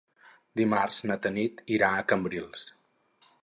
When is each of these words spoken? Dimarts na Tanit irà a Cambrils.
Dimarts 0.61 1.01
na 1.11 1.17
Tanit 1.25 1.61
irà 1.77 1.91
a 1.99 2.07
Cambrils. 2.13 2.67